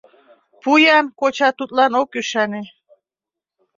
—Пу-ян,— 0.61 1.05
коча 1.19 1.49
тудлан 1.57 1.93
ок 2.01 2.09
ӱшане. 2.19 2.61